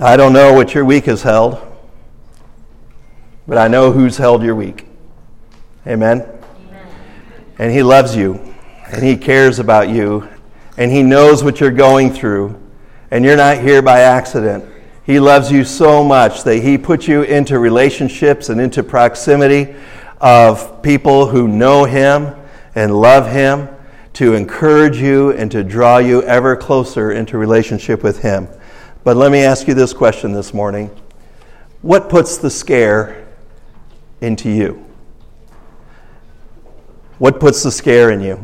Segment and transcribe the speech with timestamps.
[0.00, 1.60] I don't know what your week has held,
[3.48, 4.86] but I know who's held your week.
[5.88, 6.20] Amen?
[6.20, 6.86] Amen.
[7.58, 8.54] And He loves you,
[8.92, 10.28] and He cares about you,
[10.76, 12.56] and He knows what you're going through,
[13.10, 14.64] and you're not here by accident.
[15.04, 19.74] He loves you so much that He put you into relationships and into proximity
[20.20, 22.36] of people who know Him
[22.76, 23.68] and love Him
[24.12, 28.46] to encourage you and to draw you ever closer into relationship with Him.
[29.08, 30.90] But let me ask you this question this morning
[31.80, 33.26] What puts the scare
[34.20, 34.84] into you?
[37.16, 38.36] What puts the scare in you?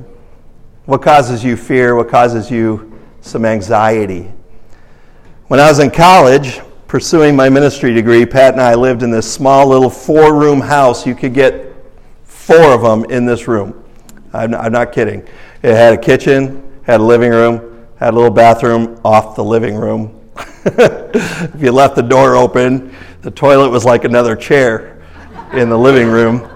[0.86, 1.95] What causes you fear?
[1.95, 4.32] What causes you some anxiety?
[5.48, 9.30] When I was in college, pursuing my ministry degree, Pat and I lived in this
[9.30, 11.06] small little four room house.
[11.06, 11.74] You could get
[12.22, 13.84] four of them in this room.
[14.33, 15.28] I'm, I'm not kidding.
[15.62, 19.74] It had a kitchen, had a living room, had a little bathroom off the living
[19.74, 20.13] room,
[20.64, 25.02] if you left the door open, the toilet was like another chair
[25.52, 26.48] in the living room.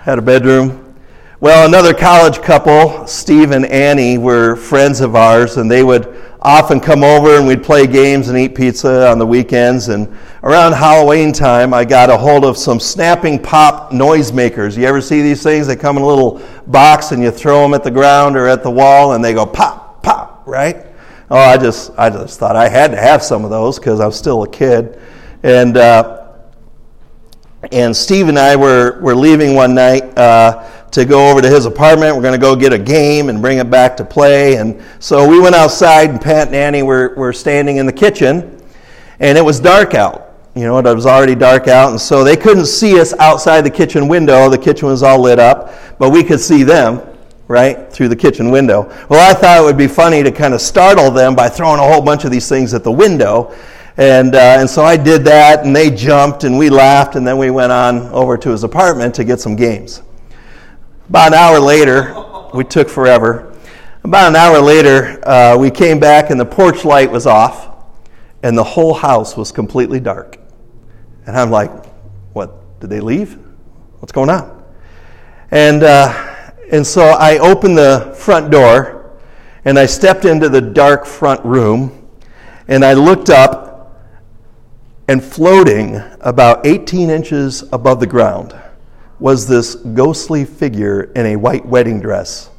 [0.00, 0.94] Had a bedroom.
[1.40, 6.80] Well, another college couple, Steve and Annie, were friends of ours, and they would often
[6.80, 9.88] come over and we'd play games and eat pizza on the weekends.
[9.88, 10.08] And
[10.42, 14.76] around Halloween time, I got a hold of some snapping pop noisemakers.
[14.76, 15.66] You ever see these things?
[15.66, 18.62] They come in a little box and you throw them at the ground or at
[18.62, 20.87] the wall and they go pop, pop, right?
[21.30, 24.06] Oh, I just, I just thought I had to have some of those because I
[24.06, 24.98] was still a kid.
[25.42, 26.28] And, uh,
[27.70, 31.66] and Steve and I were, were leaving one night uh, to go over to his
[31.66, 32.16] apartment.
[32.16, 34.56] We're going to go get a game and bring it back to play.
[34.56, 38.62] And so we went outside, and Pat and Annie were, were standing in the kitchen,
[39.20, 40.34] and it was dark out.
[40.54, 43.70] You know, it was already dark out, and so they couldn't see us outside the
[43.70, 44.48] kitchen window.
[44.48, 47.02] The kitchen was all lit up, but we could see them
[47.48, 48.82] right, through the kitchen window.
[49.08, 51.82] Well, I thought it would be funny to kind of startle them by throwing a
[51.82, 53.54] whole bunch of these things at the window.
[53.96, 57.38] And, uh, and so I did that, and they jumped, and we laughed, and then
[57.38, 60.02] we went on over to his apartment to get some games.
[61.08, 62.14] About an hour later,
[62.54, 63.56] we took forever.
[64.04, 67.76] About an hour later, uh, we came back, and the porch light was off,
[68.42, 70.38] and the whole house was completely dark.
[71.26, 71.86] And I'm like,
[72.34, 72.80] what?
[72.80, 73.36] Did they leave?
[73.98, 74.64] What's going on?
[75.50, 76.37] And uh,
[76.70, 79.12] and so I opened the front door
[79.64, 82.08] and I stepped into the dark front room
[82.68, 84.04] and I looked up
[85.08, 88.54] and floating about 18 inches above the ground
[89.18, 92.50] was this ghostly figure in a white wedding dress,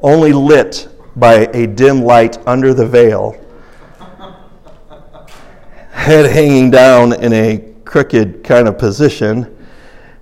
[0.00, 3.36] only lit by a dim light under the veil,
[5.92, 9.56] head hanging down in a crooked kind of position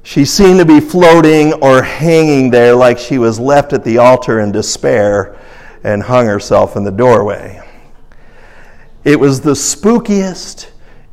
[0.09, 4.41] she seemed to be floating or hanging there like she was left at the altar
[4.41, 5.37] in despair
[5.85, 7.61] and hung herself in the doorway.
[9.05, 10.71] It was the spookiest,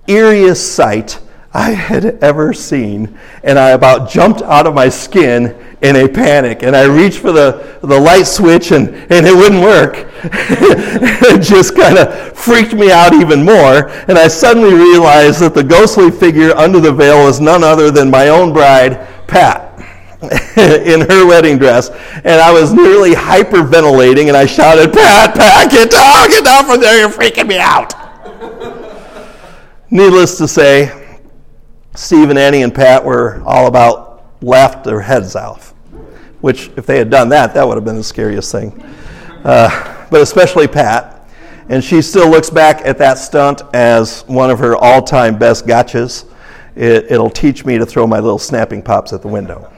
[0.08, 1.20] eeriest sight
[1.54, 6.64] I had ever seen, and I about jumped out of my skin in a panic.
[6.64, 10.08] And I reached for the, the light switch, and, and it wouldn't work.
[10.24, 13.90] it just kind of freaked me out even more.
[14.08, 18.10] And I suddenly realized that the ghostly figure under the veil was none other than
[18.10, 19.64] my own bride, Pat.
[20.58, 21.90] in her wedding dress,
[22.24, 26.80] and I was nearly hyperventilating, and I shouted, Pat, Pat, get down, get down from
[26.80, 27.94] there, you're freaking me out.
[29.92, 31.20] Needless to say,
[31.94, 34.05] Steve and Annie and Pat were all about
[34.46, 35.74] laughed their heads off,
[36.42, 38.72] which, if they had done that, that would have been the scariest thing.
[39.44, 41.12] Uh, but especially Pat.
[41.68, 45.66] And she still looks back at that stunt as one of her all time best
[45.66, 46.26] gotchas.
[46.76, 49.72] It, it'll teach me to throw my little snapping pops at the window.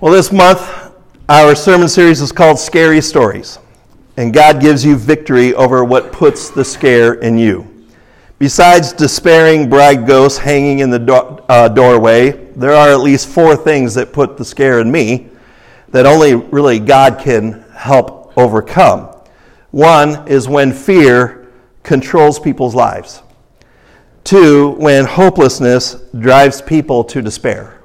[0.00, 0.92] well, this month,
[1.28, 3.60] our sermon series is called Scary Stories.
[4.16, 7.73] And God gives you victory over what puts the scare in you.
[8.44, 11.14] Besides despairing bride ghosts hanging in the do-
[11.48, 15.30] uh, doorway, there are at least four things that put the scare in me
[15.88, 19.16] that only really God can help overcome.
[19.70, 21.48] One is when fear
[21.82, 23.22] controls people's lives.
[24.24, 27.80] Two, when hopelessness drives people to despair.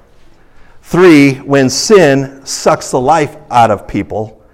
[0.82, 4.44] Three, when sin sucks the life out of people.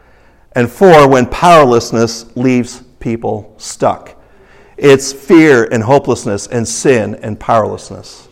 [0.52, 4.15] And four, when powerlessness leaves people stuck.
[4.76, 8.28] It's fear and hopelessness and sin and powerlessness.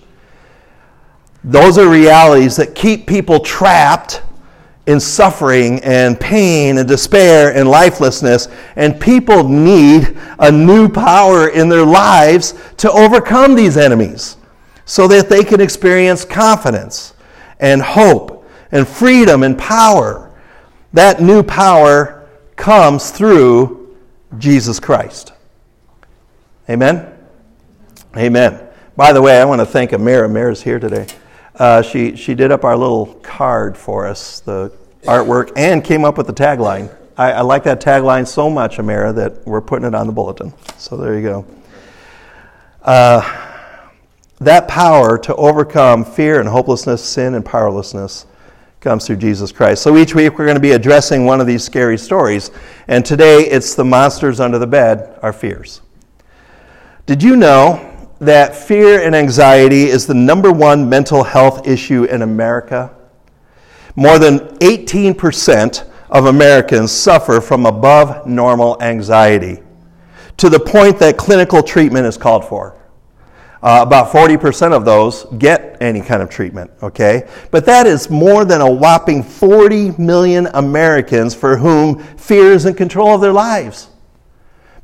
[1.42, 4.22] Those are realities that keep people trapped
[4.86, 8.48] in suffering and pain and despair and lifelessness.
[8.76, 14.36] And people need a new power in their lives to overcome these enemies
[14.84, 17.14] so that they can experience confidence
[17.60, 20.30] and hope and freedom and power.
[20.92, 22.26] That new power
[22.56, 23.96] comes through
[24.38, 25.33] Jesus Christ.
[26.68, 27.12] Amen?
[28.16, 28.68] Amen.
[28.96, 30.28] By the way, I want to thank Amira.
[30.28, 31.06] Amira's here today.
[31.56, 34.72] Uh, she, she did up our little card for us, the
[35.02, 36.94] artwork, and came up with the tagline.
[37.16, 40.52] I, I like that tagline so much, Amira, that we're putting it on the bulletin.
[40.78, 41.46] So there you go.
[42.82, 43.60] Uh,
[44.40, 48.26] that power to overcome fear and hopelessness, sin and powerlessness
[48.80, 49.82] comes through Jesus Christ.
[49.82, 52.50] So each week we're going to be addressing one of these scary stories.
[52.88, 55.80] And today it's the monsters under the bed, our fears.
[57.06, 62.22] Did you know that fear and anxiety is the number one mental health issue in
[62.22, 62.96] America?
[63.94, 69.62] More than 18% of Americans suffer from above normal anxiety
[70.38, 72.74] to the point that clinical treatment is called for.
[73.62, 77.28] Uh, about 40% of those get any kind of treatment, okay?
[77.50, 82.72] But that is more than a whopping 40 million Americans for whom fear is in
[82.72, 83.88] control of their lives.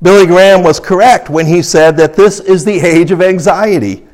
[0.02, 4.06] Billy Graham was correct when he said that this is the age of anxiety.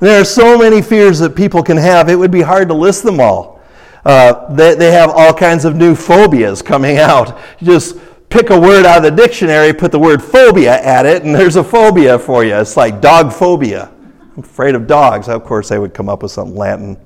[0.00, 3.02] There are so many fears that people can have, it would be hard to list
[3.02, 3.60] them all.
[4.04, 7.38] Uh, they, they have all kinds of new phobias coming out.
[7.58, 7.96] You just
[8.28, 11.56] pick a word out of the dictionary, put the word phobia at it, and there's
[11.56, 12.54] a phobia for you.
[12.54, 13.90] It's like dog phobia.
[14.36, 15.28] I'm afraid of dogs.
[15.28, 16.96] Of course, they would come up with something Latin.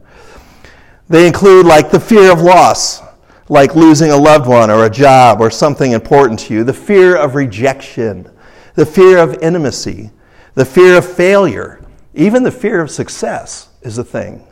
[1.09, 3.01] They include like the fear of loss,
[3.49, 7.17] like losing a loved one or a job or something important to you, the fear
[7.17, 8.31] of rejection,
[8.75, 10.11] the fear of intimacy,
[10.55, 11.85] the fear of failure,
[12.15, 14.47] even the fear of success is a thing.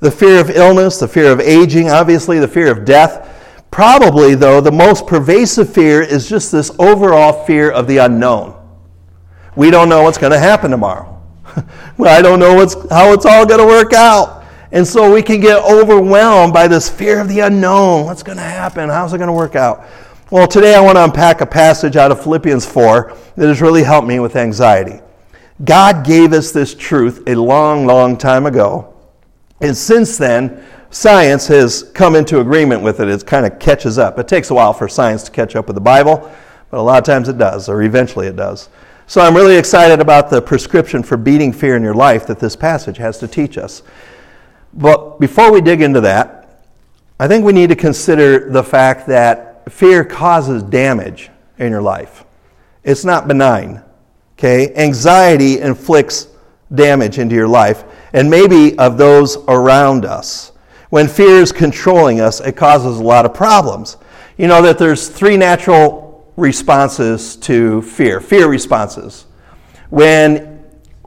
[0.00, 3.28] The fear of illness, the fear of aging, obviously, the fear of death.
[3.70, 8.58] Probably, though, the most pervasive fear is just this overall fear of the unknown.
[9.54, 11.22] We don't know what's going to happen tomorrow.
[12.04, 14.41] I don't know what's, how it's all going to work out.
[14.72, 18.06] And so we can get overwhelmed by this fear of the unknown.
[18.06, 18.88] What's going to happen?
[18.88, 19.84] How's it going to work out?
[20.30, 23.82] Well, today I want to unpack a passage out of Philippians 4 that has really
[23.82, 25.00] helped me with anxiety.
[25.62, 28.94] God gave us this truth a long, long time ago.
[29.60, 33.08] And since then, science has come into agreement with it.
[33.08, 34.18] It kind of catches up.
[34.18, 36.32] It takes a while for science to catch up with the Bible,
[36.70, 38.70] but a lot of times it does, or eventually it does.
[39.06, 42.56] So I'm really excited about the prescription for beating fear in your life that this
[42.56, 43.82] passage has to teach us.
[44.74, 46.62] But before we dig into that,
[47.20, 52.24] I think we need to consider the fact that fear causes damage in your life.
[52.84, 53.82] It's not benign.
[54.38, 54.74] Okay?
[54.74, 56.28] Anxiety inflicts
[56.74, 60.52] damage into your life and maybe of those around us.
[60.90, 63.96] When fear is controlling us, it causes a lot of problems.
[64.36, 69.26] You know that there's three natural responses to fear, fear responses.
[69.90, 70.51] When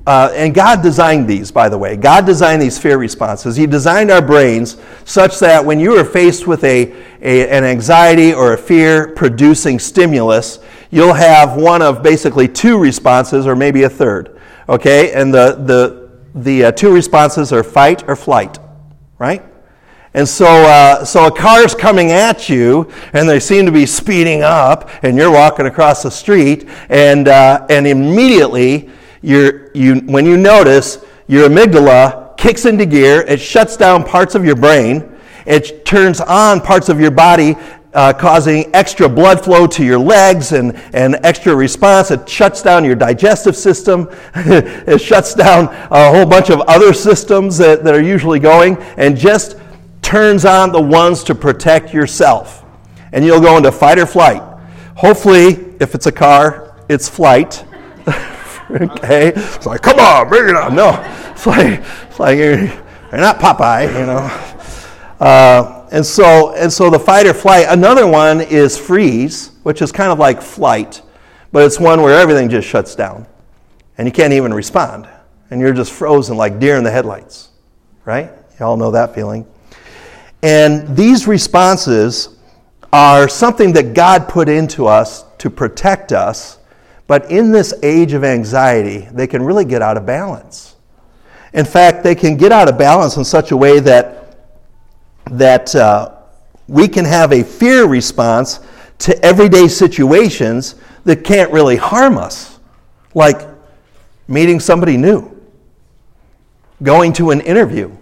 [0.07, 1.95] uh, and God designed these, by the way.
[1.95, 3.55] God designed these fear responses.
[3.55, 6.91] He designed our brains such that when you are faced with a,
[7.21, 10.59] a, an anxiety or a fear producing stimulus,
[10.91, 14.39] you'll have one of basically two responses or maybe a third.
[14.69, 15.11] Okay?
[15.13, 18.59] And the, the, the uh, two responses are fight or flight,
[19.17, 19.43] right?
[20.13, 24.43] And so, uh, so a car's coming at you, and they seem to be speeding
[24.43, 28.89] up, and you're walking across the street, and, uh, and immediately
[29.21, 34.45] you you, when you notice your amygdala kicks into gear, it shuts down parts of
[34.45, 35.11] your brain,
[35.45, 37.55] it turns on parts of your body,
[37.95, 42.11] uh, causing extra blood flow to your legs and, and extra response.
[42.11, 44.09] It shuts down your digestive system.
[44.35, 49.17] it shuts down a whole bunch of other systems that, that are usually going and
[49.17, 49.57] just
[50.01, 52.65] turns on the ones to protect yourself.
[53.13, 54.41] And you'll go into fight or flight.
[54.95, 57.63] Hopefully, if it's a car, it's flight.
[58.71, 59.29] okay?
[59.35, 60.75] It's like, come on, bring it on.
[60.75, 64.55] No, it's like, it's like you're, you're not Popeye, you know.
[65.19, 67.67] Uh, and so, and so the fight or flight.
[67.69, 71.01] Another one is freeze, which is kind of like flight,
[71.51, 73.25] but it's one where everything just shuts down,
[73.97, 75.07] and you can't even respond,
[75.49, 77.49] and you're just frozen like deer in the headlights,
[78.03, 78.31] right?
[78.59, 79.45] You all know that feeling.
[80.41, 82.35] And these responses
[82.91, 86.59] are something that God put into us to protect us
[87.07, 90.75] but in this age of anxiety, they can really get out of balance.
[91.53, 94.37] In fact, they can get out of balance in such a way that,
[95.31, 96.15] that uh,
[96.67, 98.59] we can have a fear response
[98.99, 102.59] to everyday situations that can't really harm us,
[103.13, 103.47] like
[104.27, 105.31] meeting somebody new,
[106.81, 107.95] going to an interview,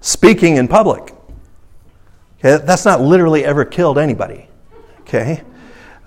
[0.00, 1.12] speaking in public.
[2.38, 4.48] Okay, that's not literally ever killed anybody.
[5.00, 5.42] Okay?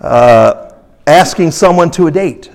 [0.00, 0.72] Uh,
[1.06, 2.50] asking someone to a date.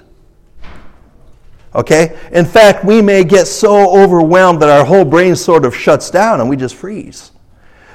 [1.74, 2.20] Okay?
[2.31, 6.41] In fact, we may get so overwhelmed that our whole brain sort of shuts down
[6.41, 7.31] and we just freeze.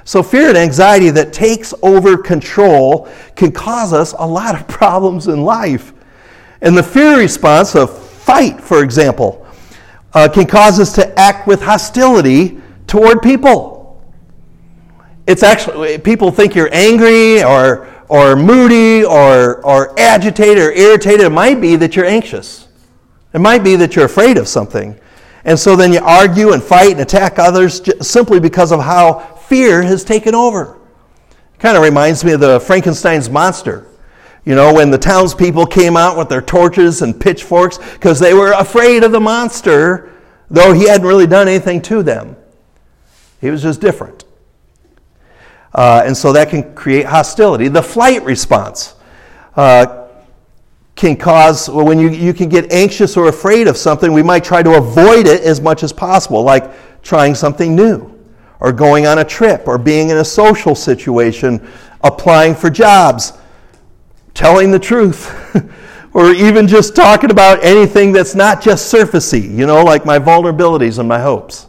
[0.05, 5.27] So, fear and anxiety that takes over control can cause us a lot of problems
[5.27, 5.93] in life.
[6.63, 9.47] And the fear response of fight, for example,
[10.15, 13.77] uh, can cause us to act with hostility toward people.
[15.27, 21.21] It's actually, people think you're angry or, or moody or, or agitated or irritated.
[21.23, 22.69] It might be that you're anxious.
[23.33, 24.99] It might be that you're afraid of something.
[25.45, 29.83] And so then you argue and fight and attack others simply because of how fear
[29.83, 30.79] has taken over.
[31.59, 33.87] Kind of reminds me of the Frankenstein's monster.
[34.45, 38.53] You know, when the townspeople came out with their torches and pitchforks because they were
[38.53, 40.13] afraid of the monster,
[40.51, 42.37] though he hadn't really done anything to them.
[43.41, 44.25] He was just different.
[45.77, 47.69] Uh, and so that can create hostility.
[47.69, 48.95] The flight response
[49.57, 50.09] uh,
[50.95, 54.43] can cause, well, when you, you can get anxious or afraid of something, we might
[54.43, 58.11] try to avoid it as much as possible, like trying something new
[58.59, 61.71] or going on a trip, or being in a social situation,
[62.03, 63.35] applying for jobs,
[64.33, 65.31] telling the truth,
[66.15, 70.99] or even just talking about anything that's not just surfacey, you know, like my vulnerabilities
[70.99, 71.67] and my hopes.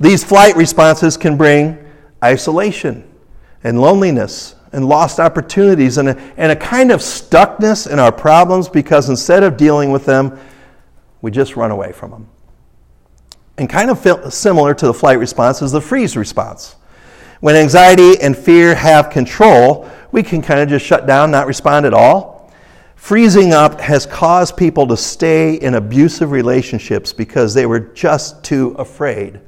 [0.00, 1.78] These flight responses can bring
[2.24, 3.08] isolation
[3.64, 8.68] and loneliness and lost opportunities and a, and a kind of stuckness in our problems
[8.68, 10.38] because instead of dealing with them,
[11.20, 12.28] we just run away from them.
[13.58, 16.76] And kind of similar to the flight response is the freeze response.
[17.40, 21.86] When anxiety and fear have control, we can kind of just shut down, not respond
[21.86, 22.52] at all.
[22.96, 28.76] Freezing up has caused people to stay in abusive relationships because they were just too
[28.78, 29.40] afraid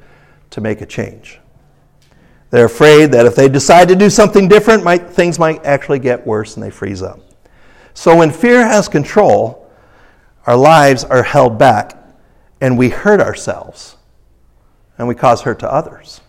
[0.51, 1.39] to make a change.
[2.55, 6.25] They're afraid that if they decide to do something different, might, things might actually get
[6.25, 7.19] worse and they freeze up.
[7.95, 9.69] So when fear has control,
[10.47, 11.97] our lives are held back
[12.61, 13.97] and we hurt ourselves
[14.99, 16.21] and we cause hurt to others.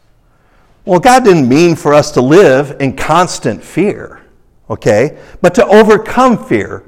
[0.83, 4.25] Well, God didn't mean for us to live in constant fear,
[4.67, 5.19] okay?
[5.43, 6.85] But to overcome fear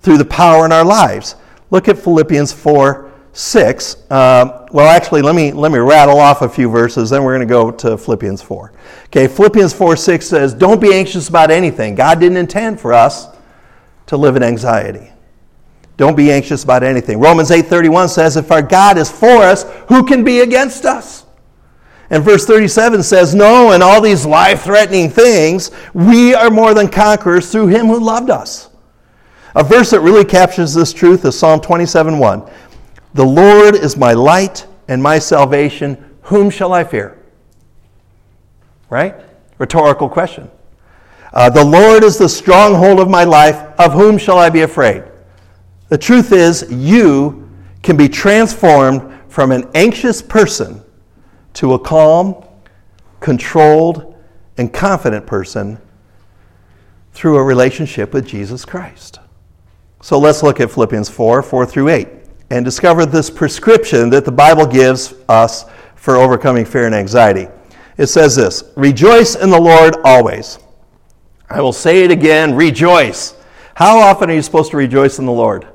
[0.00, 1.36] through the power in our lives.
[1.70, 3.96] Look at Philippians 4 6.
[4.10, 7.46] Uh, well, actually, let me, let me rattle off a few verses, then we're going
[7.46, 8.72] to go to Philippians 4.
[9.06, 11.94] Okay, Philippians 4 6 says, Don't be anxious about anything.
[11.94, 13.28] God didn't intend for us
[14.06, 15.10] to live in anxiety.
[15.96, 17.20] Don't be anxious about anything.
[17.20, 21.24] Romans 8:31 says if our God is for us, who can be against us?
[22.10, 27.48] And verse 37 says, "No, in all these life-threatening things, we are more than conquerors
[27.48, 28.68] through him who loved us."
[29.54, 32.42] A verse that really captures this truth is Psalm 27:1.
[33.14, 37.18] "The Lord is my light and my salvation, whom shall I fear?"
[38.90, 39.14] Right?
[39.58, 40.50] Rhetorical question.
[41.32, 45.02] Uh, the Lord is the stronghold of my life, of whom shall I be afraid?
[45.88, 47.50] The truth is, you
[47.82, 50.82] can be transformed from an anxious person
[51.54, 52.44] to a calm,
[53.20, 54.14] controlled,
[54.56, 55.78] and confident person
[57.12, 59.18] through a relationship with Jesus Christ.
[60.02, 62.08] So let's look at Philippians 4 4 through 8
[62.54, 65.64] and discover this prescription that the Bible gives us
[65.96, 67.48] for overcoming fear and anxiety.
[67.96, 70.60] It says this Rejoice in the Lord always.
[71.50, 73.34] I will say it again rejoice.
[73.74, 75.66] How often are you supposed to rejoice in the Lord?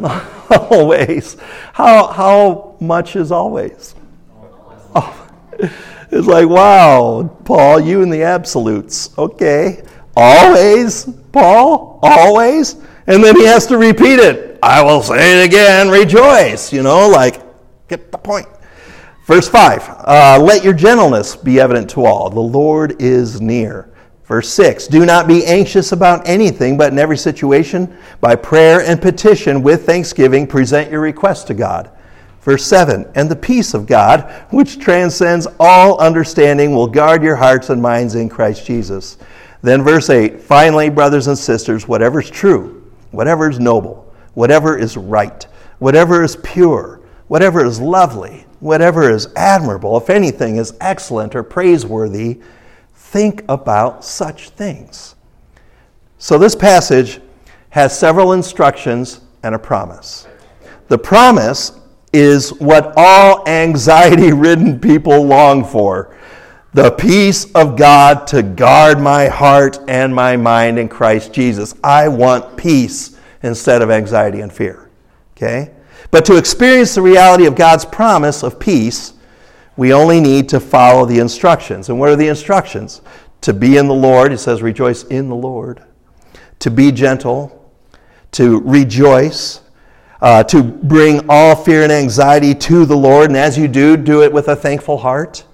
[0.70, 1.36] always.
[1.72, 3.96] How, how much is always?
[4.94, 5.28] Oh,
[5.58, 9.10] it's like, wow, Paul, you and the absolutes.
[9.18, 9.82] Okay.
[10.14, 11.98] Always, Paul?
[12.00, 12.76] Always?
[13.08, 14.49] And then he has to repeat it.
[14.62, 16.72] I will say it again, rejoice.
[16.72, 17.40] You know, like,
[17.88, 18.46] get the point.
[19.26, 22.30] Verse 5 uh, Let your gentleness be evident to all.
[22.30, 23.90] The Lord is near.
[24.24, 29.00] Verse 6 Do not be anxious about anything, but in every situation, by prayer and
[29.00, 31.90] petition, with thanksgiving, present your request to God.
[32.42, 37.70] Verse 7 And the peace of God, which transcends all understanding, will guard your hearts
[37.70, 39.18] and minds in Christ Jesus.
[39.62, 44.96] Then, verse 8 Finally, brothers and sisters, whatever is true, whatever is noble, whatever is
[44.96, 45.46] right,
[45.78, 52.40] whatever is pure, whatever is lovely, whatever is admirable, if anything is excellent or praiseworthy,
[52.94, 55.14] think about such things.
[56.18, 57.20] So, this passage
[57.70, 60.26] has several instructions and a promise.
[60.88, 61.72] The promise
[62.12, 66.16] is what all anxiety ridden people long for
[66.72, 71.74] the peace of God to guard my heart and my mind in Christ Jesus.
[71.82, 74.90] I want peace instead of anxiety and fear.
[75.36, 75.72] Okay?
[76.10, 79.14] But to experience the reality of God's promise of peace,
[79.76, 81.88] we only need to follow the instructions.
[81.88, 83.00] And what are the instructions?
[83.42, 85.82] To be in the Lord, it says, rejoice in the Lord.
[86.58, 87.72] To be gentle,
[88.32, 89.62] to rejoice,
[90.20, 93.30] uh, to bring all fear and anxiety to the Lord.
[93.30, 95.44] And as you do, do it with a thankful heart.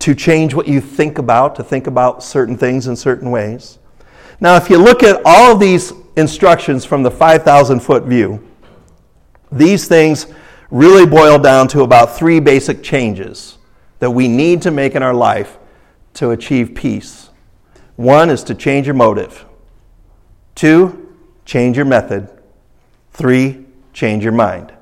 [0.00, 3.78] To change what you think about, to think about certain things in certain ways.
[4.40, 8.44] Now, if you look at all of these instructions from the 5,000 foot view,
[9.50, 10.26] These things
[10.70, 13.56] really boil down to about three basic changes
[13.98, 15.56] that we need to make in our life
[16.14, 17.30] to achieve peace.
[17.96, 19.46] One is to change your motive.
[20.54, 22.28] Two, change your method.
[23.12, 24.72] Three, change your mind.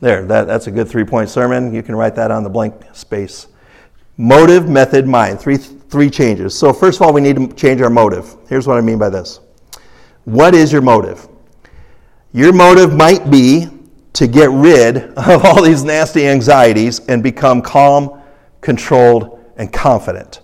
[0.00, 1.72] There, that, that's a good three point sermon.
[1.72, 3.46] You can write that on the blank space.
[4.16, 5.40] Motive, method, mind.
[5.40, 6.58] Three, three changes.
[6.58, 8.36] So, first of all, we need to change our motive.
[8.48, 9.38] Here's what I mean by this
[10.24, 11.28] What is your motive?
[12.32, 13.66] Your motive might be
[14.14, 18.20] to get rid of all these nasty anxieties and become calm,
[18.60, 20.40] controlled, and confident.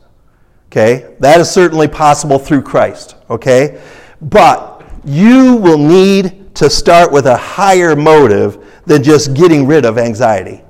[0.67, 1.15] Okay?
[1.21, 3.17] That is certainly possible through Christ.
[3.31, 3.81] Okay?
[4.21, 9.97] But you will need to start with a higher motive than just getting rid of
[9.97, 10.63] anxiety.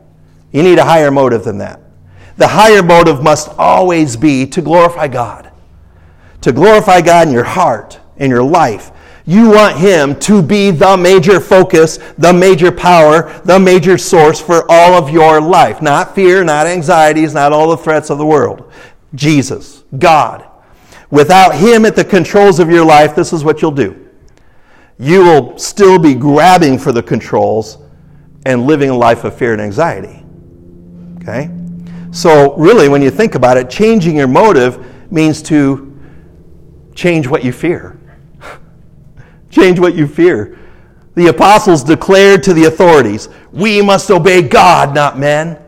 [0.53, 1.81] You need a higher motive than that.
[2.37, 5.51] The higher motive must always be to glorify God.
[6.43, 8.93] To glorify God in your heart, in your life,
[9.29, 14.65] you want Him to be the major focus, the major power, the major source for
[14.71, 15.83] all of your life.
[15.83, 18.73] Not fear, not anxieties, not all the threats of the world.
[19.15, 20.49] Jesus, God.
[21.11, 24.09] Without Him at the controls of your life, this is what you'll do.
[24.99, 27.77] You will still be grabbing for the controls
[28.47, 30.25] and living a life of fear and anxiety.
[31.21, 31.51] Okay?
[32.13, 36.01] So, really, when you think about it, changing your motive means to
[36.95, 37.99] change what you fear.
[39.59, 40.57] Change what you fear.
[41.15, 45.59] The apostles declared to the authorities, We must obey God, not men.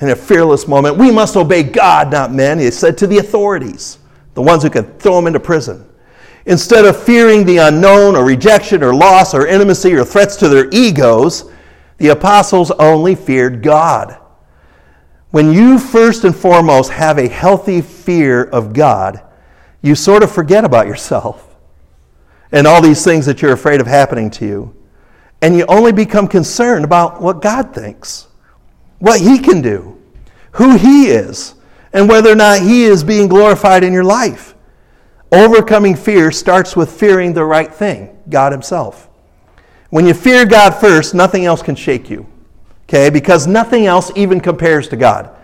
[0.00, 2.58] In a fearless moment, we must obey God, not men.
[2.58, 3.98] He said to the authorities,
[4.34, 5.88] the ones who could throw them into prison.
[6.46, 10.68] Instead of fearing the unknown or rejection or loss or intimacy or threats to their
[10.70, 11.50] egos,
[11.98, 14.18] the apostles only feared God.
[15.30, 19.22] When you first and foremost have a healthy fear of God,
[19.82, 21.47] you sort of forget about yourself
[22.52, 24.74] and all these things that you're afraid of happening to you.
[25.42, 28.28] And you only become concerned about what God thinks,
[28.98, 30.00] what He can do,
[30.52, 31.54] who He is,
[31.92, 34.54] and whether or not He is being glorified in your life.
[35.30, 39.08] Overcoming fear starts with fearing the right thing, God Himself.
[39.90, 42.26] When you fear God first, nothing else can shake you,
[42.84, 43.10] okay?
[43.10, 45.34] Because nothing else even compares to God.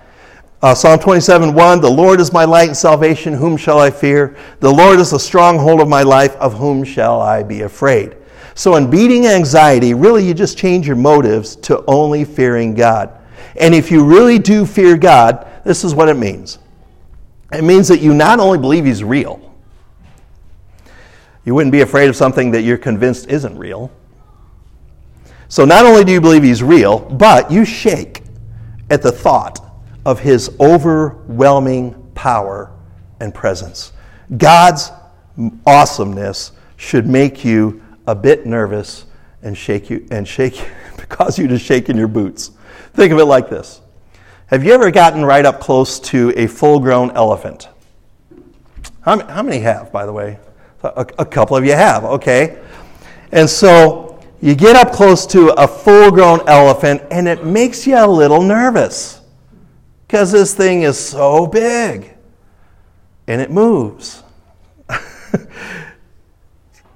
[0.65, 4.35] Uh, Psalm 27 1 The Lord is my light and salvation, whom shall I fear?
[4.61, 8.17] The Lord is the stronghold of my life, of whom shall I be afraid?
[8.55, 13.13] So, in beating anxiety, really you just change your motives to only fearing God.
[13.57, 16.59] And if you really do fear God, this is what it means
[17.53, 19.55] it means that you not only believe He's real,
[21.45, 23.93] you wouldn't be afraid of something that you're convinced isn't real.
[25.49, 28.23] So, not only do you believe He's real, but you shake
[28.89, 29.61] at the thought
[30.05, 32.73] of his overwhelming power
[33.21, 33.93] and presence.
[34.37, 34.91] God's
[35.67, 39.07] awesomeness should make you a bit nervous
[39.43, 40.67] and shake you and shake
[41.09, 42.51] cause you to shake in your boots.
[42.95, 43.81] Think of it like this.
[44.47, 47.69] Have you ever gotten right up close to a full-grown elephant?
[49.01, 50.39] How, how many have, by the way?
[50.83, 52.63] A, a couple of you have, okay.
[53.33, 58.07] And so you get up close to a full-grown elephant and it makes you a
[58.07, 59.24] little nervous
[60.15, 62.15] because this thing is so big
[63.27, 64.23] and it moves.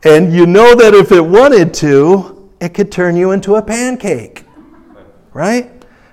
[0.04, 4.44] and you know that if it wanted to, it could turn you into a pancake.
[5.32, 5.68] Right?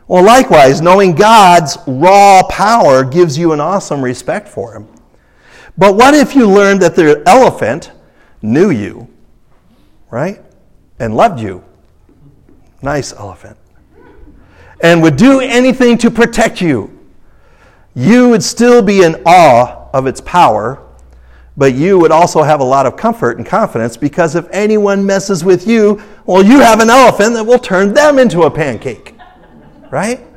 [0.08, 4.88] Well, likewise, knowing God's raw power gives you an awesome respect for Him.
[5.78, 7.92] But what if you learned that the elephant
[8.42, 9.08] knew you,
[10.10, 10.42] right?
[10.98, 11.64] And loved you?
[12.82, 13.60] Nice elephant
[14.82, 16.95] and would do anything to protect you,
[17.96, 20.86] you would still be in awe of its power,
[21.58, 25.46] but you would also have a lot of comfort and confidence because if anyone messes
[25.46, 29.16] with you, well, you have an elephant that will turn them into a pancake.
[29.90, 30.28] Right?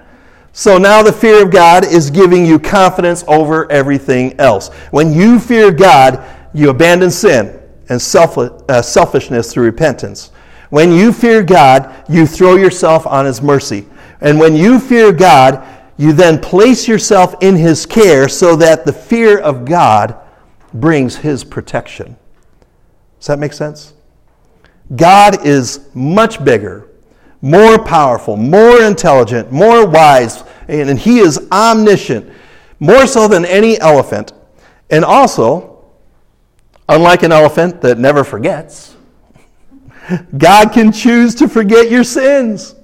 [0.52, 4.68] So now the fear of God is giving you confidence over everything else.
[4.90, 10.30] When you fear God, you abandon sin and self, uh, selfishness through repentance.
[10.70, 13.86] When you fear God, you throw yourself on His mercy.
[14.20, 15.64] And when you fear God,
[15.98, 20.16] you then place yourself in His care so that the fear of God
[20.72, 22.16] brings His protection.
[23.18, 23.94] Does that make sense?
[24.94, 26.88] God is much bigger,
[27.42, 32.32] more powerful, more intelligent, more wise, and He is omniscient,
[32.78, 34.32] more so than any elephant.
[34.90, 35.84] And also,
[36.88, 38.96] unlike an elephant that never forgets,
[40.38, 42.76] God can choose to forget your sins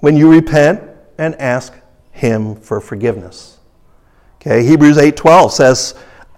[0.00, 0.82] when you repent
[1.18, 1.72] and ask
[2.22, 3.58] him for forgiveness.
[4.40, 5.94] Okay, Hebrews 8:12 says,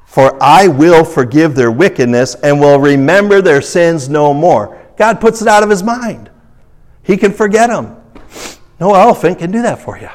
[0.06, 5.42] "For I will forgive their wickedness and will remember their sins no more." God puts
[5.42, 6.30] it out of his mind.
[7.02, 7.96] He can forget them.
[8.80, 10.08] No elephant can do that for you.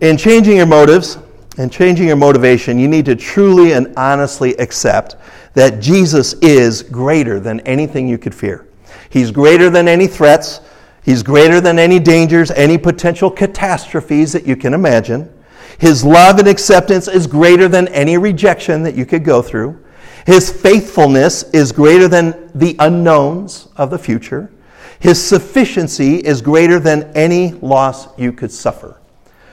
[0.00, 1.18] In changing your motives
[1.58, 5.16] and changing your motivation, you need to truly and honestly accept
[5.52, 8.64] that Jesus is greater than anything you could fear.
[9.10, 10.60] He's greater than any threats.
[11.04, 15.30] He's greater than any dangers, any potential catastrophes that you can imagine.
[15.78, 19.84] His love and acceptance is greater than any rejection that you could go through.
[20.24, 24.50] His faithfulness is greater than the unknowns of the future.
[24.98, 28.98] His sufficiency is greater than any loss you could suffer.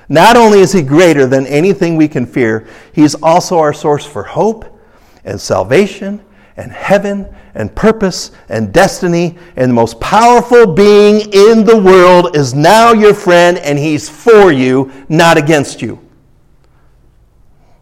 [0.08, 4.24] Not only is he greater than anything we can fear, he's also our source for
[4.24, 4.80] hope
[5.26, 6.24] and salvation
[6.56, 9.38] and heaven and purpose and destiny.
[9.56, 14.52] And the most powerful being in the world is now your friend, and he's for
[14.52, 16.00] you, not against you.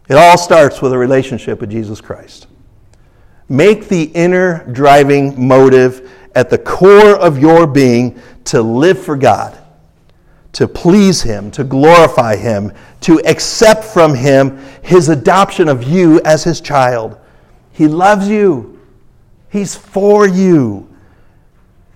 [0.09, 2.47] It all starts with a relationship with Jesus Christ.
[3.47, 9.57] Make the inner driving motive at the core of your being to live for God,
[10.53, 16.43] to please Him, to glorify Him, to accept from Him His adoption of you as
[16.43, 17.17] His child.
[17.71, 18.78] He loves you,
[19.49, 20.87] He's for you.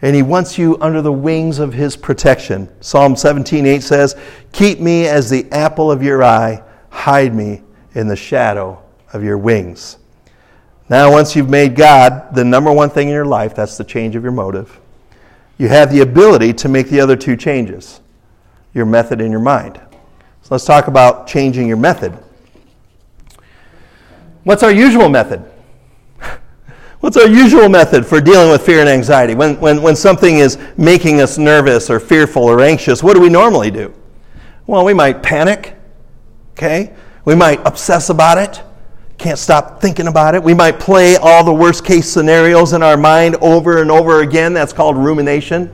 [0.01, 2.67] And he wants you under the wings of his protection.
[2.81, 4.15] Psalm 17:8 says,
[4.51, 7.61] "Keep me as the apple of your eye, hide me
[7.93, 8.79] in the shadow
[9.13, 9.97] of your wings."
[10.89, 14.17] Now, once you've made God the number one thing in your life, that's the change
[14.17, 14.79] of your motive,
[15.57, 18.01] you have the ability to make the other two changes
[18.73, 19.79] your method and your mind.
[20.41, 22.11] So let's talk about changing your method.
[24.43, 25.45] What's our usual method?
[27.03, 29.35] What's our usual method for dealing with fear and anxiety?
[29.35, 33.27] When, when, when something is making us nervous or fearful or anxious, what do we
[33.27, 33.93] normally do?
[34.67, 35.75] Well, we might panic,
[36.53, 36.93] okay?
[37.25, 38.63] We might obsess about it
[39.23, 40.43] can't stop thinking about it.
[40.43, 44.53] We might play all the worst case scenarios in our mind over and over again.
[44.53, 45.71] That's called rumination.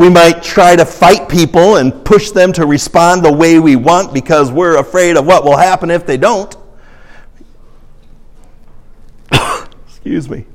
[0.00, 4.12] We might try to fight people and push them to respond the way we want
[4.12, 6.56] because we're afraid of what will happen if they don't.
[10.06, 10.46] Excuse me.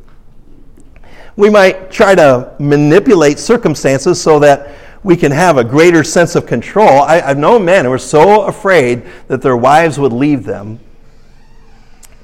[1.35, 6.45] We might try to manipulate circumstances so that we can have a greater sense of
[6.45, 7.01] control.
[7.01, 10.79] I, have known men who were so afraid that their wives would leave them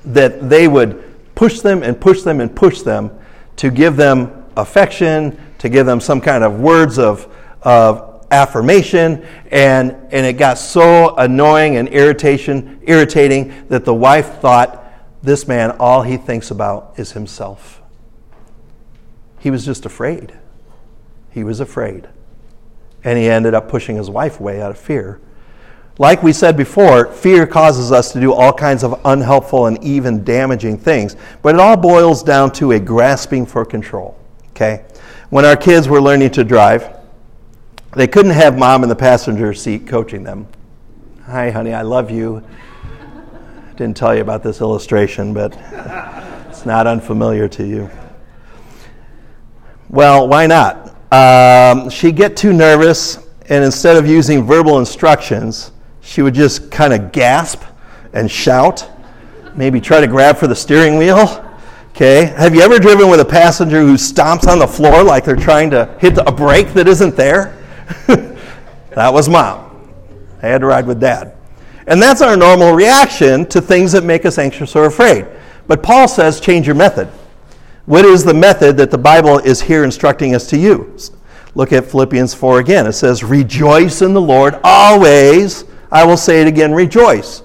[0.06, 1.04] that they would
[1.36, 3.12] push them and push them and push them
[3.58, 7.28] to give them affection, to give them some kind of words of,
[7.62, 14.87] of affirmation, and, and it got so annoying and irritation, irritating that the wife thought,
[15.28, 17.82] this man, all he thinks about is himself.
[19.40, 20.34] He was just afraid.
[21.32, 22.08] He was afraid.
[23.04, 25.20] And he ended up pushing his wife away out of fear
[26.00, 30.24] like we said before, fear causes us to do all kinds of unhelpful and even
[30.24, 34.18] damaging things, but it all boils down to a grasping for control.
[34.52, 34.86] Okay?
[35.30, 36.96] When our kids were learning to drive,
[37.96, 40.48] they couldn't have mom in the passenger seat coaching them.
[41.26, 42.44] Hi, honey, I love you.
[43.78, 45.56] Didn't tell you about this illustration, but
[46.50, 47.92] it's not unfamiliar to you.
[49.88, 50.96] Well, why not?
[51.14, 56.92] Um, she'd get too nervous, and instead of using verbal instructions, she would just kind
[56.92, 57.62] of gasp
[58.14, 58.90] and shout,
[59.56, 61.46] maybe try to grab for the steering wheel.
[61.90, 65.36] Okay, have you ever driven with a passenger who stomps on the floor like they're
[65.36, 67.56] trying to hit a brake that isn't there?
[68.08, 69.94] that was mom.
[70.42, 71.38] I had to ride with dad.
[71.88, 75.26] And that's our normal reaction to things that make us anxious or afraid.
[75.68, 77.08] But Paul says change your method.
[77.86, 81.12] What is the method that the Bible is here instructing us to use?
[81.56, 82.86] Look at Philippians 4 again.
[82.86, 85.64] It says, Rejoice in the Lord always.
[85.92, 87.42] I will say it again rejoice.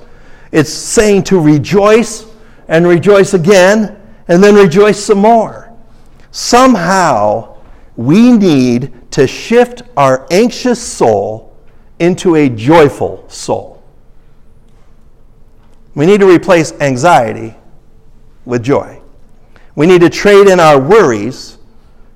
[0.50, 2.26] It's saying to rejoice
[2.66, 5.72] and rejoice again and then rejoice some more.
[6.32, 7.56] Somehow,
[7.96, 11.56] we need to shift our anxious soul
[12.00, 13.71] into a joyful soul.
[15.94, 17.54] We need to replace anxiety
[18.44, 19.00] with joy.
[19.74, 21.58] We need to trade in our worries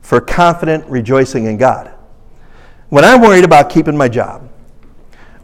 [0.00, 1.92] for confident rejoicing in God.
[2.88, 4.48] When I'm worried about keeping my job,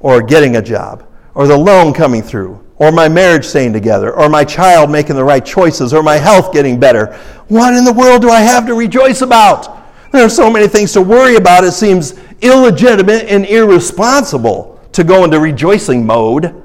[0.00, 4.28] or getting a job, or the loan coming through, or my marriage staying together, or
[4.28, 7.14] my child making the right choices, or my health getting better.
[7.48, 9.78] What in the world do I have to rejoice about?
[10.10, 15.24] There are so many things to worry about, it seems illegitimate and irresponsible to go
[15.24, 16.61] into rejoicing mode.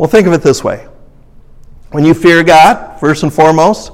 [0.00, 0.88] Well, think of it this way
[1.90, 3.92] when you fear God, first and foremost,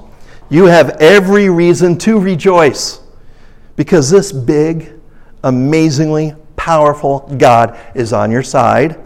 [0.48, 3.00] you have every reason to rejoice
[3.74, 4.92] because this big,
[5.42, 9.00] amazingly powerful God is on your side.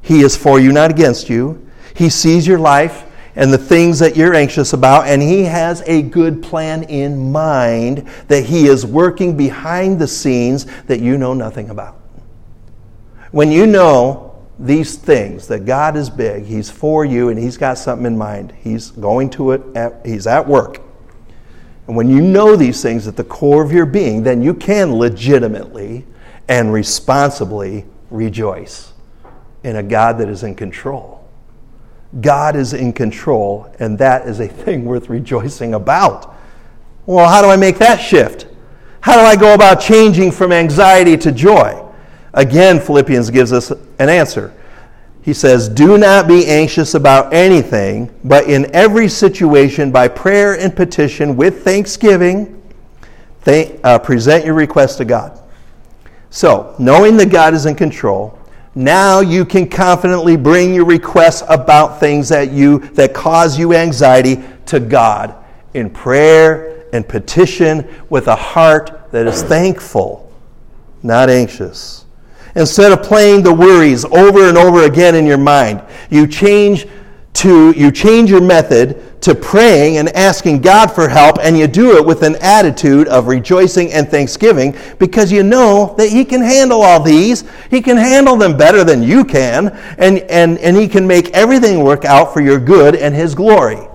[0.00, 1.68] He is for you, not against you.
[1.94, 3.04] He sees your life
[3.36, 8.08] and the things that you're anxious about, and He has a good plan in mind
[8.28, 12.00] that He is working behind the scenes that you know nothing about.
[13.32, 14.27] When you know
[14.58, 18.52] these things, that God is big, He's for you, and He's got something in mind,
[18.58, 20.80] He's going to it, at, He's at work.
[21.86, 24.96] And when you know these things at the core of your being, then you can
[24.96, 26.04] legitimately
[26.48, 28.92] and responsibly rejoice
[29.62, 31.26] in a God that is in control.
[32.20, 36.34] God is in control, and that is a thing worth rejoicing about.
[37.06, 38.46] Well, how do I make that shift?
[39.00, 41.87] How do I go about changing from anxiety to joy?
[42.34, 44.54] Again, Philippians gives us an answer.
[45.22, 50.74] He says, Do not be anxious about anything, but in every situation, by prayer and
[50.74, 52.62] petition, with thanksgiving,
[53.44, 55.38] th- uh, present your request to God.
[56.30, 58.38] So, knowing that God is in control,
[58.74, 64.42] now you can confidently bring your requests about things that you that cause you anxiety
[64.66, 65.34] to God
[65.74, 70.32] in prayer and petition with a heart that is thankful,
[71.02, 72.04] not anxious.
[72.54, 76.86] Instead of playing the worries over and over again in your mind, you change
[77.34, 81.96] to you change your method to praying and asking God for help, and you do
[81.96, 86.82] it with an attitude of rejoicing and thanksgiving because you know that He can handle
[86.82, 87.44] all these.
[87.70, 91.82] He can handle them better than you can, and, and, and He can make everything
[91.82, 93.86] work out for your good and His glory.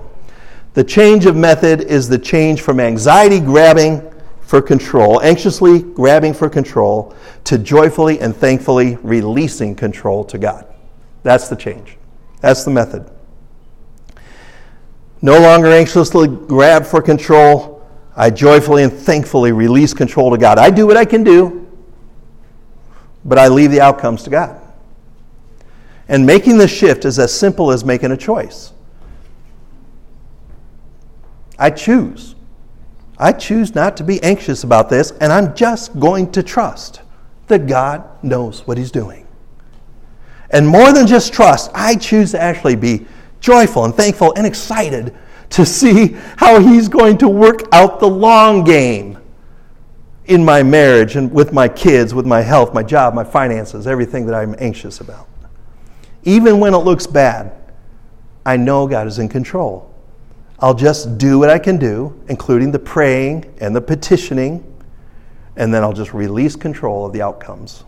[0.74, 4.10] The change of method is the change from anxiety grabbing
[4.54, 7.12] for control, anxiously grabbing for control,
[7.42, 10.64] to joyfully and thankfully releasing control to God.
[11.24, 11.98] That's the change.
[12.40, 13.10] That's the method.
[15.22, 17.84] No longer anxiously grab for control.
[18.14, 20.56] I joyfully and thankfully release control to God.
[20.56, 21.68] I do what I can do,
[23.24, 24.60] but I leave the outcomes to God.
[26.06, 28.72] And making the shift is as simple as making a choice.
[31.58, 32.33] I choose.
[33.18, 37.00] I choose not to be anxious about this, and I'm just going to trust
[37.46, 39.26] that God knows what He's doing.
[40.50, 43.06] And more than just trust, I choose to actually be
[43.40, 45.14] joyful and thankful and excited
[45.50, 49.18] to see how He's going to work out the long game
[50.26, 54.26] in my marriage and with my kids, with my health, my job, my finances, everything
[54.26, 55.28] that I'm anxious about.
[56.24, 57.52] Even when it looks bad,
[58.46, 59.93] I know God is in control.
[60.64, 64.64] I'll just do what I can do, including the praying and the petitioning,
[65.56, 67.84] and then I'll just release control of the outcomes.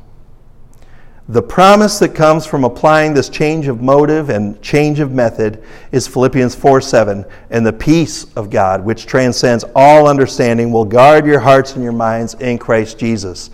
[1.30, 6.06] The promise that comes from applying this change of motive and change of method is
[6.06, 7.24] Philippians 4 7.
[7.48, 11.94] And the peace of God, which transcends all understanding, will guard your hearts and your
[11.94, 13.48] minds in Christ Jesus.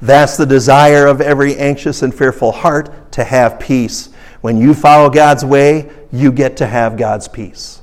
[0.00, 4.10] That's the desire of every anxious and fearful heart to have peace.
[4.40, 7.77] When you follow God's way, you get to have God's peace.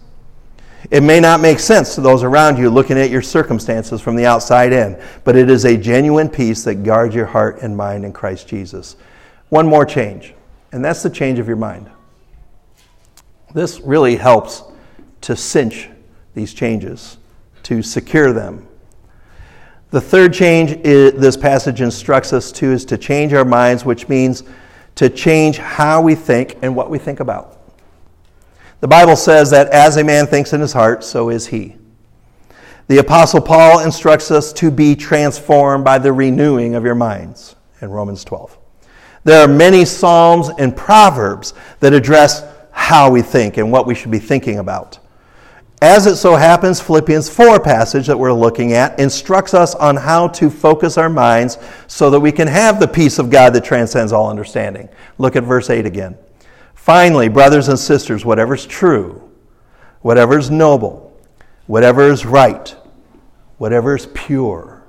[0.91, 4.25] It may not make sense to those around you looking at your circumstances from the
[4.25, 8.13] outside in, but it is a genuine peace that guards your heart and mind in
[8.13, 8.95] Christ Jesus.
[9.49, 10.33] One more change,
[10.71, 11.89] and that's the change of your mind.
[13.53, 14.63] This really helps
[15.21, 15.89] to cinch
[16.33, 17.17] these changes,
[17.63, 18.67] to secure them.
[19.91, 24.09] The third change is, this passage instructs us to is to change our minds, which
[24.09, 24.43] means
[24.95, 27.54] to change how we think and what we think about.
[28.81, 31.75] The Bible says that as a man thinks in his heart, so is he.
[32.87, 37.89] The Apostle Paul instructs us to be transformed by the renewing of your minds in
[37.89, 38.57] Romans 12.
[39.23, 44.11] There are many Psalms and Proverbs that address how we think and what we should
[44.11, 44.99] be thinking about.
[45.81, 50.27] As it so happens, Philippians 4 passage that we're looking at instructs us on how
[50.29, 51.57] to focus our minds
[51.87, 54.89] so that we can have the peace of God that transcends all understanding.
[55.17, 56.17] Look at verse 8 again.
[56.85, 59.27] Finally, brothers and sisters, whatever is true,
[60.01, 61.19] whatever is noble,
[61.65, 62.75] whatever is right,
[63.57, 64.83] whatever is pure,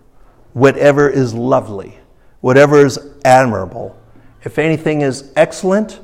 [0.52, 1.96] whatever is lovely,
[2.42, 3.98] whatever is admirable,
[4.44, 5.98] if anything is excellent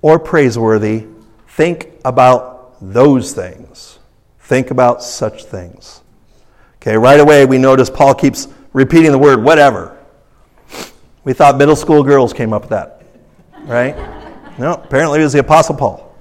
[0.00, 1.08] or praiseworthy,
[1.48, 3.98] think about those things.
[4.38, 6.02] Think about such things.
[6.76, 9.98] Okay, right away we notice Paul keeps repeating the word whatever.
[11.24, 13.02] We thought middle school girls came up with that,
[13.64, 14.21] right?
[14.58, 16.16] No, apparently it was the Apostle Paul.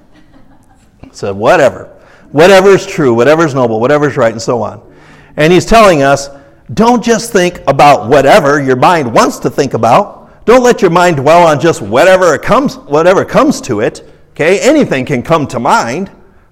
[1.12, 1.86] Said whatever.
[2.32, 4.82] Whatever is true, whatever is noble, whatever is right, and so on.
[5.38, 6.30] And he's telling us
[6.74, 10.46] don't just think about whatever your mind wants to think about.
[10.46, 14.10] Don't let your mind dwell on just whatever it comes, whatever comes to it.
[14.32, 16.10] Okay, anything can come to mind,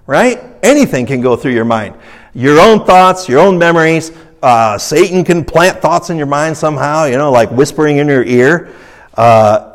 [0.08, 0.44] right?
[0.62, 1.96] Anything can go through your mind.
[2.34, 4.12] Your own thoughts, your own memories.
[4.44, 8.24] Uh, Satan can plant thoughts in your mind somehow, you know, like whispering in your
[8.24, 8.74] ear.
[9.16, 9.69] Uh,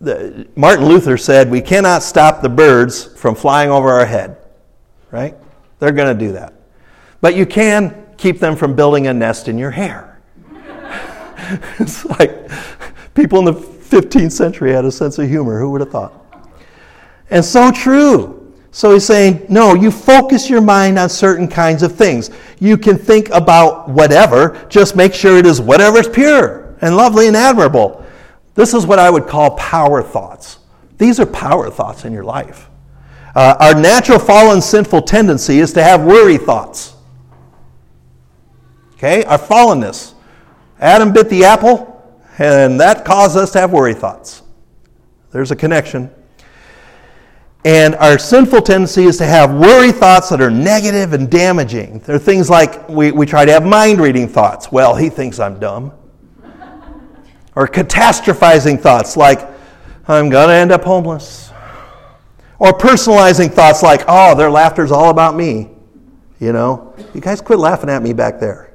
[0.00, 4.38] the, Martin Luther said, We cannot stop the birds from flying over our head.
[5.10, 5.34] right?
[5.78, 6.54] They're going to do that.
[7.20, 10.20] But you can keep them from building a nest in your hair.
[11.78, 12.50] it's like
[13.14, 15.58] people in the 15th century had a sense of humor.
[15.58, 16.14] Who would have thought?
[17.30, 18.54] And so true.
[18.70, 22.30] So he's saying, no, you focus your mind on certain kinds of things.
[22.60, 27.26] You can think about whatever, just make sure it is whatever is pure and lovely
[27.26, 28.04] and admirable.
[28.58, 30.58] This is what I would call power thoughts.
[30.96, 32.68] These are power thoughts in your life.
[33.36, 36.96] Uh, our natural fallen sinful tendency is to have worry thoughts.
[38.94, 40.14] Okay, our fallenness.
[40.80, 42.04] Adam bit the apple,
[42.38, 44.42] and that caused us to have worry thoughts.
[45.30, 46.10] There's a connection.
[47.64, 52.00] And our sinful tendency is to have worry thoughts that are negative and damaging.
[52.00, 54.72] There are things like we, we try to have mind reading thoughts.
[54.72, 55.92] Well, he thinks I'm dumb.
[57.58, 59.40] Or catastrophizing thoughts like,
[60.06, 61.50] I'm going to end up homeless.
[62.60, 65.68] Or personalizing thoughts like, oh, their laughter's all about me.
[66.38, 68.72] You know, you guys quit laughing at me back there.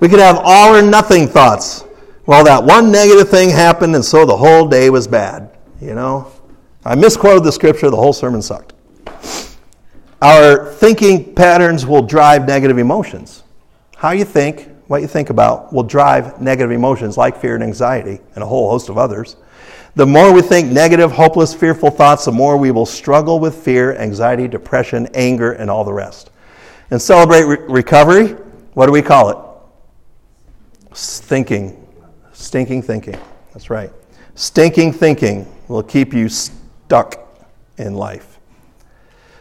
[0.00, 1.84] We could have all or nothing thoughts.
[2.26, 5.56] Well, that one negative thing happened, and so the whole day was bad.
[5.80, 6.32] You know,
[6.84, 8.72] I misquoted the scripture, the whole sermon sucked.
[10.20, 13.44] Our thinking patterns will drive negative emotions.
[13.96, 18.18] How you think, what you think about, will drive negative emotions like fear and anxiety
[18.34, 19.36] and a whole host of others.
[19.94, 23.94] The more we think negative, hopeless, fearful thoughts, the more we will struggle with fear,
[23.94, 26.30] anxiety, depression, anger, and all the rest.
[26.90, 28.30] And celebrate re- recovery,
[28.74, 30.96] what do we call it?
[30.96, 31.86] Thinking.
[32.32, 33.16] Stinking thinking.
[33.52, 33.92] That's right.
[34.34, 37.28] Stinking thinking will keep you stuck
[37.78, 38.40] in life.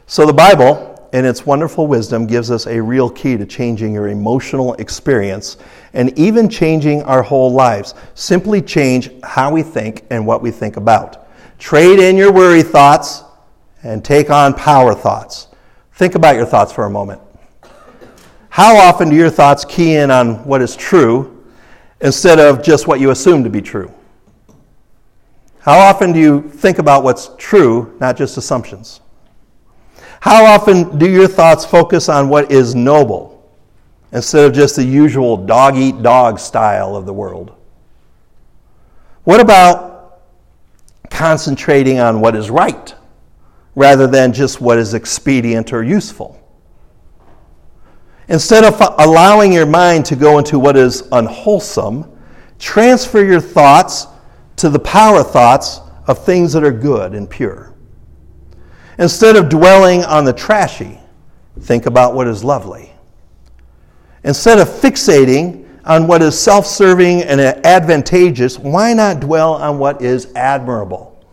[0.06, 4.10] So the Bible, in its wonderful wisdom, gives us a real key to changing your
[4.10, 5.58] emotional experience
[5.94, 7.96] and even changing our whole lives.
[8.14, 11.28] Simply change how we think and what we think about.
[11.58, 13.24] Trade in your worry thoughts
[13.84, 15.48] and take on power thoughts.
[15.94, 17.22] Think about your thoughts for a moment.
[18.50, 21.46] How often do your thoughts key in on what is true
[22.02, 23.94] instead of just what you assume to be true?
[25.60, 29.02] How often do you think about what's true, not just assumptions?
[30.22, 33.50] How often do your thoughts focus on what is noble
[34.12, 37.56] instead of just the usual dog eat dog style of the world?
[39.24, 40.22] What about
[41.10, 42.94] concentrating on what is right
[43.76, 46.36] rather than just what is expedient or useful?
[48.28, 52.12] Instead of allowing your mind to go into what is unwholesome,
[52.60, 54.08] transfer your thoughts
[54.58, 57.69] to the power thoughts of things that are good and pure.
[59.00, 61.00] Instead of dwelling on the trashy,
[61.62, 62.92] think about what is lovely.
[64.24, 70.02] Instead of fixating on what is self serving and advantageous, why not dwell on what
[70.02, 71.26] is admirable?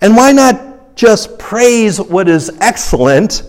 [0.00, 3.42] And why not just praise what is excellent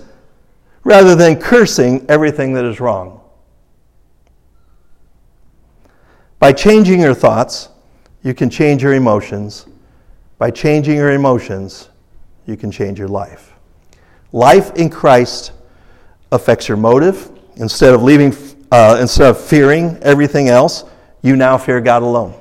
[0.84, 3.19] rather than cursing everything that is wrong.
[6.39, 7.69] By changing your thoughts,
[8.23, 9.65] you can change your emotions.
[10.38, 11.89] By changing your emotions,
[12.45, 13.53] you can change your life.
[14.31, 15.51] Life in Christ
[16.31, 17.31] affects your motive.
[17.55, 18.36] Instead of leaving,
[18.71, 20.84] uh, instead of fearing everything else,
[21.21, 22.34] you now fear God alone.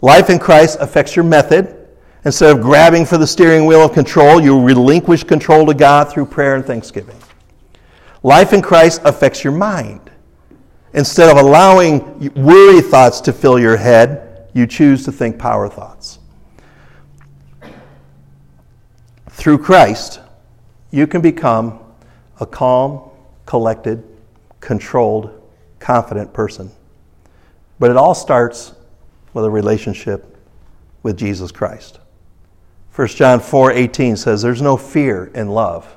[0.00, 1.76] Life in Christ affects your method.
[2.24, 6.26] Instead of grabbing for the steering wheel of control, you relinquish control to God through
[6.26, 7.16] prayer and thanksgiving.
[8.22, 10.10] Life in Christ affects your mind.
[10.92, 16.19] Instead of allowing worry thoughts to fill your head, you choose to think power thoughts.
[19.32, 20.20] Through Christ,
[20.90, 21.80] you can become
[22.40, 23.10] a calm,
[23.46, 24.04] collected,
[24.60, 25.40] controlled,
[25.78, 26.70] confident person.
[27.78, 28.74] But it all starts
[29.32, 30.36] with a relationship
[31.02, 31.98] with Jesus Christ.
[32.94, 35.96] 1 John 4:18 says there's no fear in love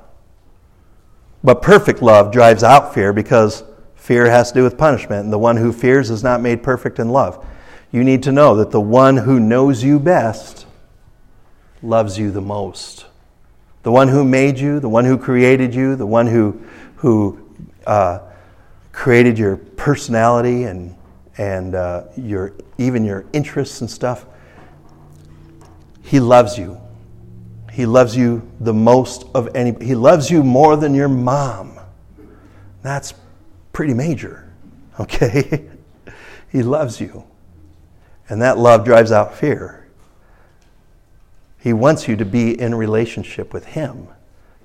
[1.44, 3.64] but perfect love drives out fear because
[3.96, 7.00] fear has to do with punishment, and the one who fears is not made perfect
[7.00, 7.46] in love.
[7.92, 10.66] You need to know that the one who knows you best
[11.82, 13.06] loves you the most.
[13.84, 16.62] The one who made you, the one who created you, the one who,
[16.96, 17.40] who
[17.86, 18.20] uh,
[18.92, 20.96] created your personality and,
[21.38, 24.26] and uh, your, even your interests and stuff,
[26.02, 26.80] he loves you
[27.74, 29.74] he loves you the most of any.
[29.84, 31.80] He loves you more than your mom.
[32.84, 33.16] That's
[33.74, 34.48] pretty major,
[35.00, 35.68] okay?
[36.52, 37.24] he loves you.
[38.30, 39.83] And that love drives out fear.
[41.64, 44.10] He wants you to be in relationship with Him.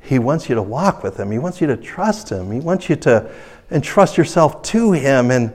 [0.00, 1.30] He wants you to walk with Him.
[1.30, 2.50] He wants you to trust Him.
[2.50, 3.30] He wants you to
[3.70, 5.54] entrust yourself to Him and,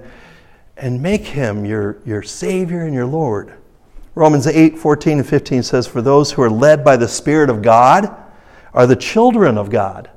[0.77, 3.55] and make Him your, your Savior and your Lord.
[4.15, 7.61] Romans 8, 14 and 15 says, For those who are led by the Spirit of
[7.61, 8.15] God
[8.73, 10.09] are the children of God.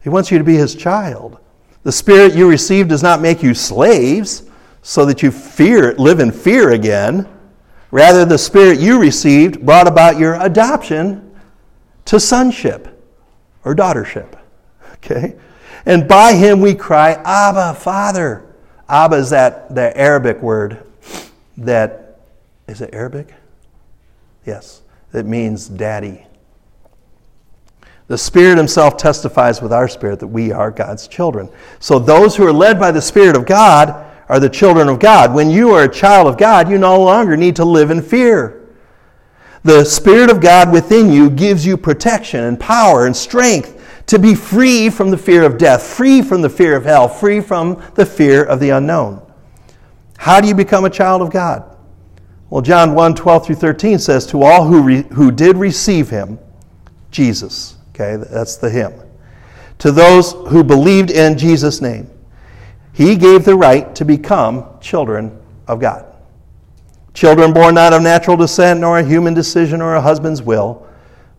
[0.00, 1.40] He wants you to be his child.
[1.82, 4.44] The Spirit you receive does not make you slaves
[4.80, 7.26] so that you fear, live in fear again.
[7.90, 11.34] Rather, the Spirit you received brought about your adoption
[12.04, 12.88] to sonship
[13.64, 14.34] or daughtership.
[14.98, 15.36] Okay?
[15.86, 18.44] And by him we cry, Abba, Father.
[18.88, 20.82] Abba is that, that Arabic word
[21.56, 22.18] that,
[22.66, 23.32] is it Arabic?
[24.44, 24.82] Yes,
[25.12, 26.26] it means daddy.
[28.08, 31.48] The Spirit Himself testifies with our spirit that we are God's children.
[31.78, 35.34] So those who are led by the Spirit of God are the children of God.
[35.34, 38.68] When you are a child of God, you no longer need to live in fear.
[39.64, 43.74] The Spirit of God within you gives you protection and power and strength
[44.06, 47.40] to be free from the fear of death, free from the fear of hell, free
[47.40, 49.20] from the fear of the unknown.
[50.16, 51.76] How do you become a child of God?
[52.50, 56.38] Well, John 1 12 through 13 says, To all who, re- who did receive him,
[57.10, 58.92] Jesus, okay, that's the him,
[59.78, 62.10] to those who believed in Jesus' name,
[62.98, 66.04] he gave the right to become children of God.
[67.14, 70.84] Children born not of natural descent, nor a human decision or a husband's will,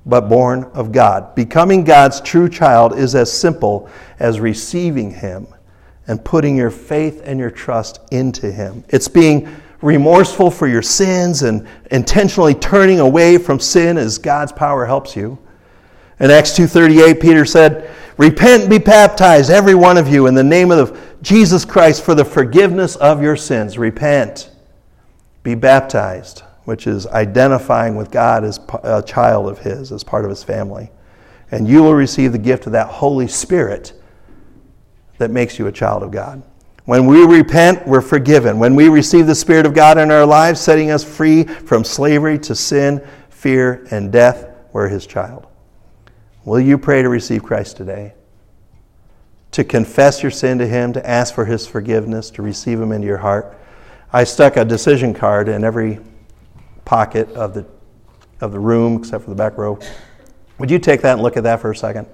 [0.06, 1.36] but born of God.
[1.36, 3.90] Becoming God's true child is as simple
[4.20, 5.48] as receiving him
[6.08, 8.86] and putting your faith and your trust into Him.
[8.88, 14.86] It's being remorseful for your sins and intentionally turning away from sin as God's power
[14.86, 15.38] helps you.
[16.22, 20.44] In Acts 2:38 Peter said, "Repent and be baptized every one of you in the
[20.44, 23.78] name of Jesus Christ for the forgiveness of your sins.
[23.78, 24.50] Repent.
[25.44, 30.30] Be baptized." Which is identifying with God as a child of His, as part of
[30.30, 30.92] His family.
[31.50, 33.94] And you will receive the gift of that Holy Spirit
[35.18, 36.44] that makes you a child of God.
[36.86, 38.60] When we repent, we're forgiven.
[38.60, 42.38] When we receive the Spirit of God in our lives, setting us free from slavery
[42.40, 45.48] to sin, fear, and death, we're His child.
[46.46, 48.14] Will you pray to receive Christ today?
[49.52, 53.08] To confess your sin to Him, to ask for His forgiveness, to receive Him into
[53.08, 53.58] your heart?
[54.14, 56.00] I stuck a decision card in every
[56.86, 57.66] pocket of the,
[58.42, 59.80] of the room, except for the back row.
[60.58, 62.08] Would you take that and look at that for a second?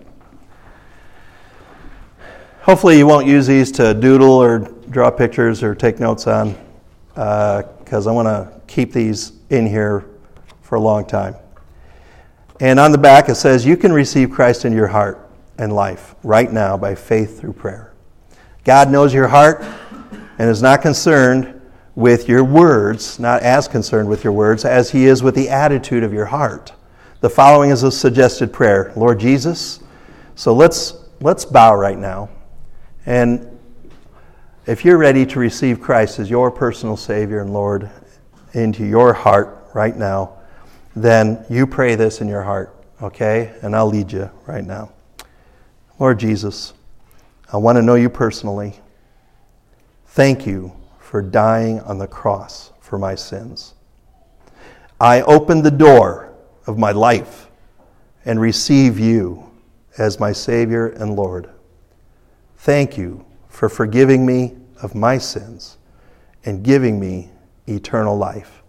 [2.61, 4.59] Hopefully, you won't use these to doodle or
[4.89, 6.55] draw pictures or take notes on,
[7.09, 10.05] because uh, I want to keep these in here
[10.61, 11.35] for a long time.
[12.59, 15.24] And on the back, it says, You can receive Christ in your heart
[15.57, 17.93] and life right now by faith through prayer.
[18.63, 19.63] God knows your heart
[20.37, 21.61] and is not concerned
[21.95, 26.03] with your words, not as concerned with your words as He is with the attitude
[26.03, 26.73] of your heart.
[27.21, 29.79] The following is a suggested prayer Lord Jesus.
[30.35, 32.29] So let's, let's bow right now.
[33.05, 33.57] And
[34.65, 37.89] if you're ready to receive Christ as your personal Savior and Lord
[38.53, 40.39] into your heart right now,
[40.95, 43.53] then you pray this in your heart, okay?
[43.61, 44.94] And I'll lead you right now.
[45.97, 46.73] Lord Jesus,
[47.53, 48.73] I want to know you personally.
[50.07, 53.75] Thank you for dying on the cross for my sins.
[54.99, 56.33] I open the door
[56.67, 57.49] of my life
[58.25, 59.49] and receive you
[59.97, 61.49] as my Savior and Lord.
[62.57, 65.77] Thank you for forgiving me of my sins
[66.43, 67.29] and giving me
[67.67, 68.63] eternal life.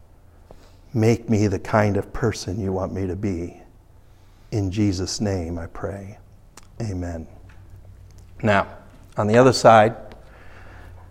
[0.95, 3.61] Make me the kind of person you want me to be.
[4.53, 6.19] In Jesus' name I pray.
[6.81, 7.27] Amen.
[8.43, 8.69] Now,
[9.17, 9.97] on the other side,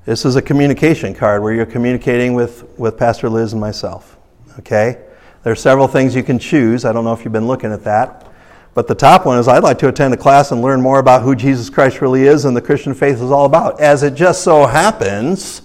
[0.06, 4.18] this is a communication card where you're communicating with, with Pastor Liz and myself.
[4.60, 5.04] Okay?
[5.44, 6.86] There are several things you can choose.
[6.86, 8.28] I don't know if you've been looking at that.
[8.76, 11.24] But the top one is I'd like to attend a class and learn more about
[11.24, 13.80] who Jesus Christ really is and the Christian faith is all about.
[13.80, 15.62] As it just so happens,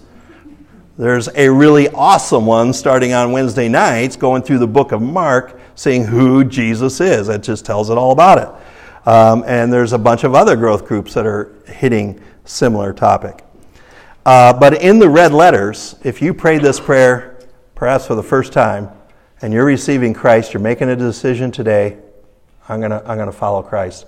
[0.96, 5.58] there's a really awesome one starting on Wednesday nights going through the book of Mark,
[5.74, 7.28] seeing who Jesus is.
[7.28, 8.48] It just tells it all about it.
[9.06, 13.44] Um, and there's a bunch of other growth groups that are hitting similar topic.
[14.26, 17.38] Uh, but in the red letters, if you prayed this prayer,
[17.74, 18.90] perhaps for the first time,
[19.42, 21.98] and you're receiving Christ, you're making a decision today
[22.70, 24.06] I'm going to I'm going to follow Christ.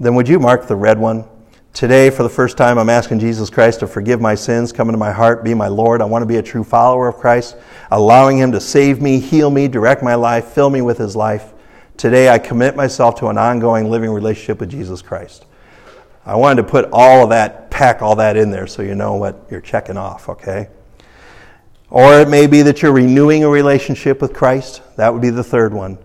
[0.00, 1.24] Then would you mark the red one?
[1.72, 4.98] Today, for the first time, I'm asking Jesus Christ to forgive my sins, come into
[4.98, 6.02] my heart, be my Lord.
[6.02, 7.56] I want to be a true follower of Christ,
[7.92, 11.52] allowing Him to save me, heal me, direct my life, fill me with His life.
[12.02, 15.46] Today, I commit myself to an ongoing living relationship with Jesus Christ.
[16.26, 19.14] I wanted to put all of that, pack all that in there so you know
[19.14, 20.66] what you're checking off, okay?
[21.90, 24.82] Or it may be that you're renewing a relationship with Christ.
[24.96, 25.96] That would be the third one.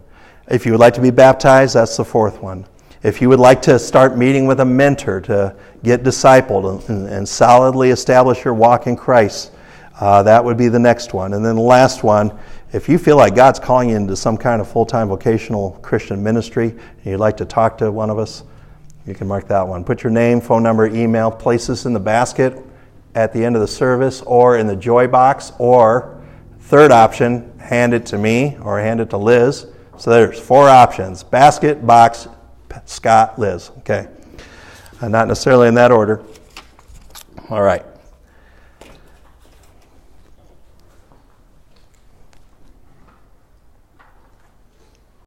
[0.48, 2.68] If you would like to be baptized, that's the fourth one.
[3.02, 7.28] If you would like to start meeting with a mentor to get discipled and, and
[7.28, 9.52] solidly establish your walk in Christ,
[10.00, 11.34] Uh, that would be the next one.
[11.34, 12.32] And then the last one,
[12.74, 16.22] if you feel like God's calling you into some kind of full time vocational Christian
[16.22, 18.44] ministry and you'd like to talk to one of us,
[19.06, 19.86] you can mark that one.
[19.86, 22.62] Put your name, phone number, email, place this in the basket
[23.16, 26.22] at the end of the service or in the joy box, or
[26.60, 29.68] third option, hand it to me or hand it to Liz.
[29.98, 32.28] So there's four options basket, box,
[32.86, 33.72] Scott, Liz.
[33.80, 34.08] Okay.
[35.02, 36.24] Uh, not necessarily in that order.
[37.50, 37.86] All right.